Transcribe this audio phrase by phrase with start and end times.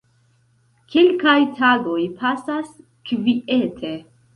[0.93, 2.77] Kelkaj tagoj pasas
[3.13, 3.99] kviete.